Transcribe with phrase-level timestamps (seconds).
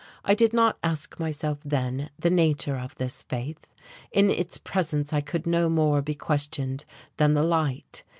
[0.25, 3.67] I did not ask myself, then, the nature of this faith.
[4.11, 6.85] In its presence it could no more be questioned
[7.17, 8.03] than the light.